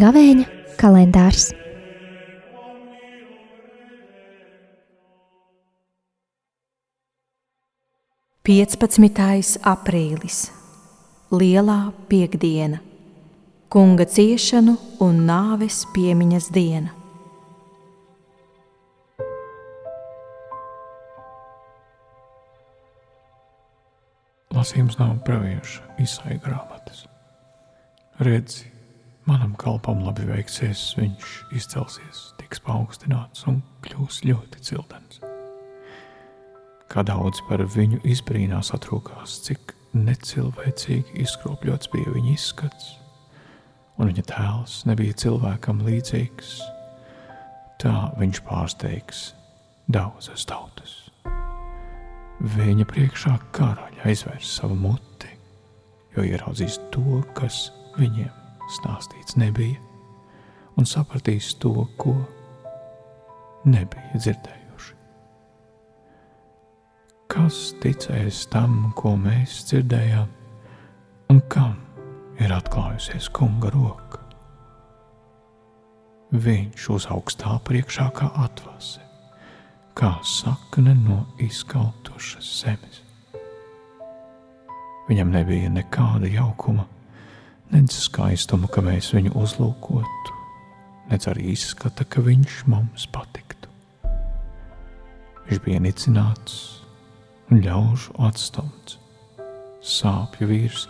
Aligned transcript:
Gavēņa 0.00 0.44
kalendārs. 0.80 1.50
Piecpadsmitais 8.46 9.58
aprīlis, 9.66 10.38
Lielā 11.34 11.92
piekdiena, 12.08 12.80
Kunga 13.70 14.06
ciešanu 14.08 14.78
un 15.04 15.20
nāves 15.28 15.84
piemiņas 15.94 16.48
diena. 16.54 16.99
Lasījums 24.60 24.98
nav 25.00 25.14
pravieša 25.24 25.94
izsai 26.04 26.34
grāmatas. 26.44 27.06
Redzi, 28.20 28.66
manam 29.24 29.54
kalpam 29.56 30.02
labi 30.04 30.26
veiksies, 30.28 30.82
viņš 30.98 31.30
izcelsies, 31.56 32.18
tiks 32.36 32.60
paaugstināts 32.66 33.46
un 33.48 33.62
kļūs 33.86 34.18
ļoti 34.28 34.60
cildens. 34.66 35.22
Kā 36.92 37.06
daudz 37.08 37.40
par 37.48 37.64
viņu 37.72 38.02
izbrīnās 38.04 38.74
atrūkās, 38.76 39.38
cik 39.48 39.72
necilvēcīgi 39.96 41.16
izkropļots 41.24 41.88
bija 41.94 42.12
viņa 42.18 42.36
izskats, 42.36 42.90
un 43.96 44.12
viņa 44.12 44.28
tēls 44.28 44.82
nebija 44.90 45.16
cilvēkam 45.24 45.80
līdzīgs. 45.88 46.58
Tā 47.80 48.10
viņš 48.20 48.44
pārsteigs 48.44 49.30
daudzas 49.88 50.44
tautas. 50.44 51.09
Viņa 52.40 52.86
priekšā 52.88 53.34
karaļa 53.52 54.06
aizvērs 54.08 54.54
savu 54.56 54.72
muti, 54.80 55.28
jo 56.14 56.22
ieraudzīs 56.24 56.78
to, 56.94 57.18
kas 57.36 57.66
viņiem 57.98 58.30
stāstīts 58.72 59.36
nebija, 59.36 59.76
un 60.80 60.88
sapratīs 60.88 61.50
to, 61.60 61.74
ko 62.00 62.14
nebija 63.68 64.16
dzirdējuši. 64.16 64.96
Kas 67.28 67.60
ticēs 67.84 68.46
tam, 68.48 68.88
ko 68.96 69.12
mēs 69.20 69.58
dzirdējām, 69.68 70.32
un 71.34 71.44
kam 71.52 71.76
ir 72.40 72.56
atklājusies 72.56 73.28
kunga 73.36 73.68
roka? 73.76 74.24
Viņš 76.32 76.88
uzaugs 76.96 77.36
tā 77.36 77.58
priekšā 77.68 78.08
kā 78.16 78.32
atvase 78.48 79.09
kā 80.00 80.14
sakne 80.24 80.94
no 80.96 81.18
izkautušas 81.44 82.46
zemes. 82.62 83.00
Viņam 85.10 85.34
nebija 85.34 85.68
nekāda 85.74 86.30
jaukuma, 86.30 86.86
nedz 87.74 87.98
skaistuma, 88.06 88.70
ka 88.72 88.80
mēs 88.86 89.10
viņu 89.12 89.34
uzlūkotu, 89.36 90.38
nedz 91.10 91.28
arī 91.28 91.50
izskata, 91.52 92.08
ka 92.08 92.24
viņš 92.24 92.62
mums 92.72 93.04
patiktu. 93.12 93.68
Viņš 95.50 95.62
bija 95.68 95.84
nicināts 95.84 96.56
un 97.50 97.60
ļaužu 97.60 98.16
atstumts, 98.24 98.96
sāpju 99.84 100.48
vīrs, 100.48 100.88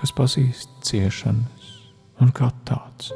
kas 0.00 0.10
pazīst 0.10 0.74
ciešanas, 0.82 1.72
un 2.18 2.34
kā 2.34 2.50
tāds, 2.66 3.14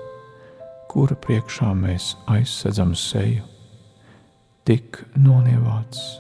kura 0.87 1.19
priekšā 1.27 1.75
mēs 1.75 2.13
aizsedzam 2.31 2.95
seju 2.95 3.58
tik 4.69 4.99
nonievāts, 5.17 6.19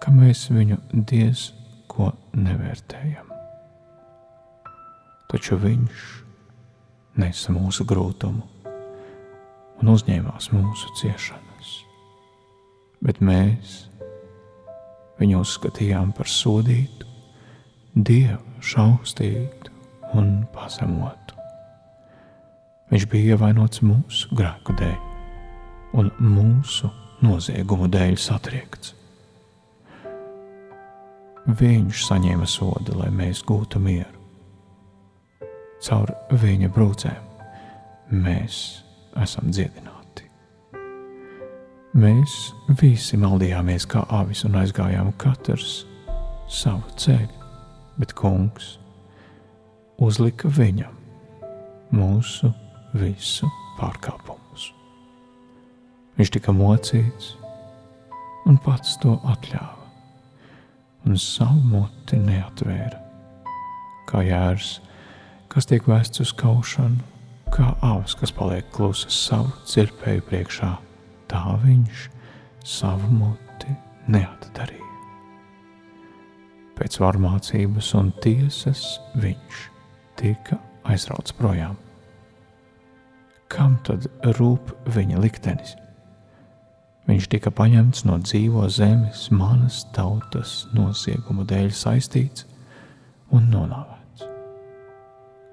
ka 0.00 0.08
mēs 0.08 0.46
viņu 0.48 0.78
diez 1.10 1.50
ko 1.92 2.08
nevērtējam. 2.32 3.28
Taču 5.28 5.58
viņš 5.60 6.06
nesa 7.20 7.52
mūsu 7.52 7.84
grūtumu 7.84 8.72
un 9.82 9.92
uzņēmās 9.92 10.48
mūsu 10.56 10.96
ciešanas, 11.02 11.76
bet 13.04 13.20
mēs 13.20 13.76
viņu 15.20 15.44
uzskatījām 15.44 16.16
par 16.16 16.32
sodītu, 16.32 17.04
dievu 17.92 18.64
šaustītu 18.64 19.76
un 20.16 20.38
pazemotu. 20.56 21.36
Viņš 22.88 23.10
bija 23.12 23.36
ievainots 23.36 23.84
mūsu 23.84 24.32
grēku 24.32 24.80
dēļ 24.80 25.02
un 26.00 26.14
mūsu 26.16 26.96
noziegumu 27.24 27.88
dēļ 27.92 28.16
satriekts. 28.20 28.94
Viņš 31.46 32.02
saņēma 32.08 32.46
sodu, 32.50 32.96
lai 32.98 33.12
mēs 33.14 33.44
gūtu 33.46 33.78
mieru. 33.78 34.16
Caur 35.86 36.10
viņa 36.32 36.70
brūcēm 36.74 38.16
mēs 38.24 38.56
esam 39.22 39.52
dziedināti. 39.54 40.26
Mēs 41.96 42.34
visi 42.80 43.16
maldījāmies 43.20 43.86
kā 43.88 44.02
avis 44.18 44.42
un 44.48 44.58
aizgājām 44.60 45.12
katrs 45.22 45.84
savu 46.50 46.82
ceļu, 46.98 47.46
bet 48.00 48.12
kungs 48.18 48.74
uzlika 50.02 50.50
viņam 50.58 50.98
mūsu 51.94 52.50
visu 52.98 53.48
pārkāpumu. 53.78 54.35
Viņš 56.16 56.30
tika 56.32 56.52
mocīts 56.56 57.34
un 58.48 58.56
pats 58.64 58.94
to 59.02 59.18
atļāva, 59.28 59.88
un 61.04 61.18
savu 61.20 61.60
muti 61.74 62.16
neatvēra. 62.22 63.02
Kā 64.08 64.22
jērs, 64.24 64.78
kas 65.52 65.68
tiek 65.68 65.84
vēsts 65.90 66.22
uz 66.24 66.32
kaušanu, 66.40 67.02
kā 67.52 67.74
avs, 67.84 68.16
kas 68.16 68.32
paliek 68.32 68.64
klusa 68.72 69.12
savu 69.12 69.52
cirpēju 69.68 70.24
priekšā, 70.30 70.72
tā 71.28 71.44
viņš 71.66 72.08
savu 72.64 73.12
muti 73.20 73.76
neatdarīja. 74.08 74.84
Pēc 76.76 77.00
varmācības 77.00 77.92
un 78.00 78.12
tiesas 78.24 78.86
viņš 79.20 79.64
tika 80.20 80.62
aizrauts 80.88 81.36
projām. 81.36 81.76
Kam 83.52 83.76
tad 83.84 84.08
rūp 84.38 84.72
viņa 84.96 85.20
liktenis? 85.20 85.76
Viņš 87.06 87.28
tika 87.30 87.52
paņemts 87.54 88.02
no 88.08 88.16
dzīvo 88.18 88.64
zemes, 88.72 89.28
manas 89.30 89.84
tautas 89.94 90.64
noziegumu 90.74 91.44
dēļ 91.46 91.70
saistīts 91.70 92.46
un 93.30 93.46
nonāvēts. 93.52 94.26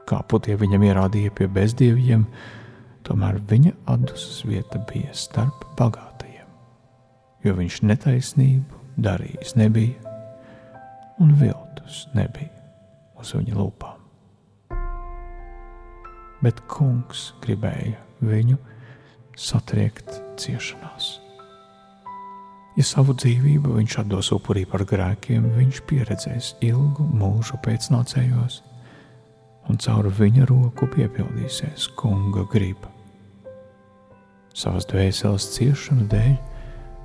Kā 0.09 0.23
putie 0.25 0.57
viņam 0.57 0.85
ierādīja 0.89 1.33
pie 1.37 1.45
bezdieviem, 1.53 2.25
tomēr 3.05 3.37
viņa 3.51 3.75
atdusmas 3.85 4.41
vieta 4.49 4.81
bija 4.89 5.13
starp 5.13 5.67
bagātajiem, 5.77 6.49
jo 7.45 7.55
viņš 7.61 7.81
netaisnību 7.85 8.81
darījis 9.05 9.53
nebija 9.59 10.13
un 11.21 11.35
viltus 11.37 12.07
nebija 12.17 12.49
uz 13.21 13.35
viņa 13.37 13.59
lūpām. 13.59 13.99
Bet 16.43 16.65
kungs 16.67 17.29
gribēja 17.45 18.01
viņu 18.25 18.57
satriekt 19.39 20.17
ciešanās. 20.41 21.22
Ja 22.73 22.85
savu 22.87 23.13
dzīvību 23.13 23.75
viņš 23.77 23.99
atdos 24.01 24.31
upurī 24.33 24.63
par 24.69 24.81
grēkiem, 24.89 25.45
viņš 25.57 25.81
pieredzēs 25.89 26.55
ilgu 26.65 27.05
mūžu 27.05 27.59
pēcnācējos, 27.65 28.61
un 29.69 29.77
caur 29.83 30.09
viņa 30.09 30.47
roku 30.49 30.89
piepildīsies 30.95 31.91
kunga 31.99 32.47
griba. 32.49 32.89
Savas 34.57 34.85
dvēseles 34.89 35.47
ciešanu 35.55 36.09
dēļ 36.09 36.35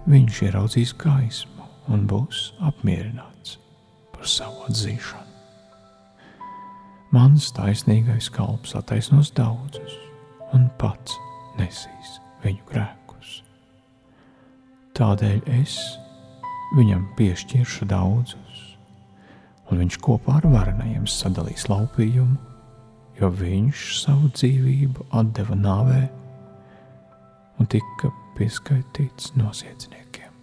viņš 0.09 0.43
ieraudzīs 0.49 0.94
gaismu 1.00 1.69
un 1.93 2.05
būs 2.09 2.50
apmierināts 2.65 3.56
par 4.12 4.29
savu 4.29 4.67
atzīšanu. 4.69 5.25
Mans 7.12 7.49
taisnīgais 7.56 8.29
kalps 8.32 8.75
attaisnos 8.76 9.31
daudzus 9.37 9.97
un 10.53 10.69
pats 10.81 11.17
nesīs 11.56 12.19
viņu 12.44 12.65
grēku. 12.69 13.07
Tādēļ 14.99 15.45
es 15.61 15.77
viņam 16.75 17.05
piešķiršu 17.15 17.87
daudzus, 17.87 18.62
un 19.71 19.79
viņš 19.79 19.99
kopā 20.03 20.41
ar 20.41 20.47
varenajiem 20.50 21.05
sadalīs 21.06 21.69
laupījumu, 21.71 22.35
jo 23.21 23.29
viņš 23.39 23.85
savu 24.00 24.33
dzīvību 24.35 25.06
deva 25.39 25.55
nāvē 25.55 26.00
un 27.62 27.71
tika 27.71 28.11
pieskaitīts 28.35 29.37
noziedzniekiem. 29.39 30.35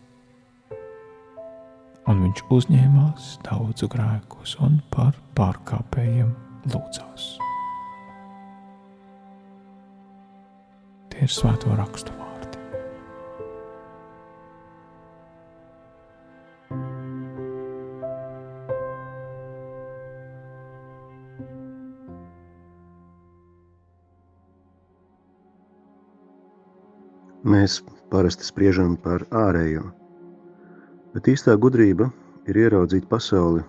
Un 2.07 2.21
viņš 2.23 2.43
uzņēmās 2.55 3.31
daudzu 3.43 3.89
grēkus 3.91 4.55
un 4.63 4.79
par 4.93 5.17
pārkāpējiem 5.35 6.31
lūdzās. 6.71 7.33
Tie 11.11 11.27
ir 11.27 11.35
svēto 11.41 11.75
rakstu 11.75 12.15
Mēs 27.45 27.79
parasti 28.09 28.47
spriežam 28.47 28.95
par 29.01 29.25
ārējo, 29.35 29.83
bet 31.13 31.29
īstā 31.29 31.53
gudrība 31.61 32.09
ir 32.49 32.59
ieraudzīt 32.63 33.05
pasauli 33.11 33.61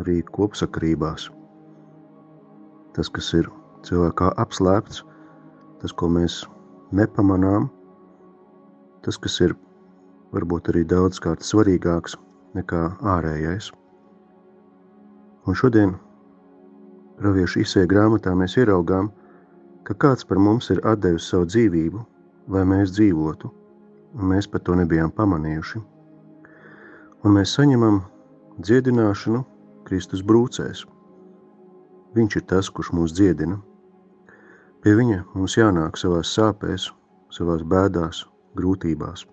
arī 0.00 0.20
kopsakarībās. 0.38 1.28
Tas, 2.94 3.10
kas 3.10 3.32
ir 3.34 3.50
cilvēkā 3.88 4.30
apslēpts, 4.42 5.02
tas, 5.82 5.92
ko 5.92 6.08
mēs 6.12 6.44
nepamanām, 6.94 7.68
tas, 9.02 9.18
kas 9.18 9.40
ir 9.42 9.56
varbūt 10.36 10.70
arī 10.72 10.86
daudzkārt 10.88 11.44
svarīgāks 11.44 12.16
nekā 12.56 12.88
ārējais. 13.16 13.72
Un 15.46 15.54
šodien 15.54 15.98
Praviešu 17.16 17.62
izsēja 17.62 17.88
grāmatā 17.88 18.34
mēs 18.36 18.58
ieraugām, 18.60 19.06
ka 19.88 19.94
kāds 20.04 20.26
par 20.28 20.36
mums 20.46 20.66
ir 20.74 20.82
atdevis 20.84 21.28
savu 21.30 21.46
dzīvību, 21.48 22.02
lai 22.52 22.64
mēs 22.68 22.92
dzīvotu, 22.94 23.50
un 24.16 24.32
mēs 24.32 24.48
par 24.50 24.62
to 24.66 24.76
nebijām 24.78 25.12
pamanījuši. 25.14 25.82
Un 27.24 27.34
mēs 27.34 27.54
saņemam 27.58 28.02
dziedināšanu 28.62 29.42
Kristus 29.86 30.22
brūcēs. 30.26 30.84
Viņš 32.16 32.36
ir 32.38 32.44
tas, 32.50 32.70
kurš 32.70 32.92
mūs 32.96 33.14
dziedina. 33.16 33.58
Pie 34.82 34.94
viņa 34.96 35.24
mums 35.34 35.56
jānāk 35.58 35.98
savās 35.98 36.30
sāpēs, 36.36 36.88
savās 37.34 37.64
bēdās, 37.66 38.22
grūtībās. 38.56 39.26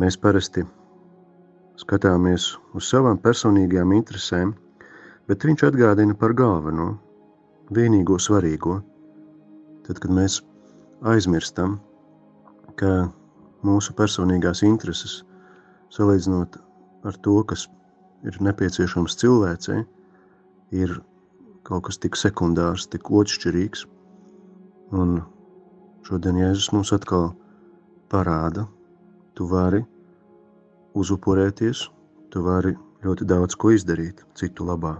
Mēs 0.00 0.16
parasti 0.20 0.64
skatāmies 1.80 2.54
uz 2.76 2.88
savām 2.88 3.20
personīgajām 3.20 3.92
interesēm, 3.96 4.54
bet 5.28 5.44
viņš 5.44 5.66
atgādina 5.68 6.16
par 6.16 6.34
galveno, 6.36 6.94
vienīgo 7.76 8.18
svarīgo. 8.20 8.80
Tad, 9.86 10.00
kad 10.02 10.10
mēs 10.10 10.40
aizmirstam, 11.04 11.78
ka 12.76 13.08
mūsu 13.66 13.94
personīgās 13.96 14.62
intereses, 14.66 15.22
salīdzinot 15.92 16.58
ar 17.06 17.18
to, 17.24 17.36
kas 17.44 17.66
ir 18.26 18.38
nepieciešams 18.42 19.16
cilvēcei, 19.20 19.82
ir 20.74 20.96
kaut 21.66 21.86
kas 21.88 21.98
tik 21.98 22.16
sekundārs, 22.18 22.86
tik 22.90 23.10
otršķirīgs. 23.10 23.86
Un 24.94 25.18
šodien 26.06 26.38
Jēzus 26.40 26.72
mums 26.74 26.92
atkal 26.94 27.32
parāda, 28.12 28.66
tu 29.34 29.48
vari 29.50 29.82
uzupurēties, 30.96 31.88
tu 32.30 32.42
vari 32.46 32.76
ļoti 33.04 33.26
daudz 33.28 33.58
ko 33.58 33.74
izdarīt 33.74 34.22
citu 34.38 34.66
labā. 34.66 34.96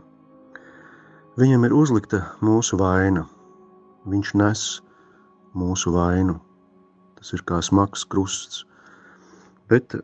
Viņam 1.37 1.67
ir 1.69 1.75
uzlikta 1.77 2.23
mūsu 2.45 2.79
vaina. 2.81 3.27
Viņš 4.07 4.35
nes 4.41 4.67
mūsu 5.59 5.93
vainu. 5.95 6.39
Tas 7.19 7.33
ir 7.37 7.43
kā 7.49 7.61
smags 7.65 8.05
krusts. 8.09 8.65
Bet 9.71 9.97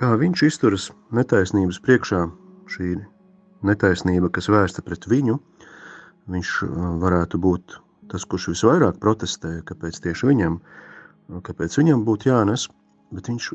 kā 0.00 0.12
viņš 0.20 0.44
izturas 0.46 0.88
netaisnības 1.14 1.80
priekšā, 1.84 2.24
šī 2.72 2.94
netaisnība, 3.68 4.30
kas 4.32 4.48
vērsta 4.52 4.84
pret 4.86 5.08
viņu, 5.10 5.38
viņš 6.32 6.52
uh, 6.64 6.76
varētu 7.02 7.40
būt 7.42 7.78
tas, 8.08 8.24
kurš 8.24 8.52
visvairāk 8.54 9.00
protestē, 9.02 9.58
kāpēc 9.68 9.98
tieši 10.04 10.30
viņam, 10.30 10.60
kāpēc 11.44 11.74
viņam 11.80 12.06
būtu 12.06 12.30
jānes, 12.30 12.68
bet 13.12 13.28
viņš 13.28 13.50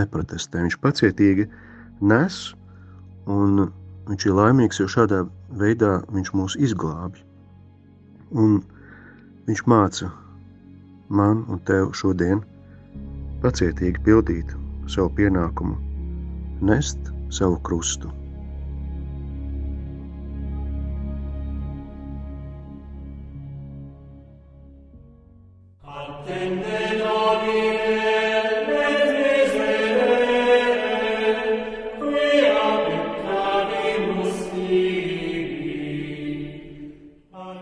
neprotestē. 0.00 0.64
Viņš 0.64 0.80
pacietīgi 0.82 1.46
nes 2.00 2.40
un 3.30 3.68
Viņš 4.10 4.24
ir 4.26 4.34
laimīgs, 4.34 4.80
jo 4.80 4.88
šādā 4.90 5.20
veidā 5.60 6.00
viņš 6.10 6.32
mūs 6.34 6.56
izglābj. 6.66 7.20
Un 8.42 8.56
viņš 9.46 9.60
māca 9.70 10.08
man 11.10 11.42
un 11.50 11.58
tev 11.66 11.90
šodien 11.98 12.40
pacietīgi 13.42 14.02
pildīt 14.06 14.54
savu 14.90 15.10
pienākumu, 15.18 15.76
nest 16.62 17.12
savu 17.34 17.58
krustu. 17.66 18.10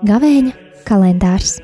Gavēņa 0.09 0.53
kalendārs 0.89 1.59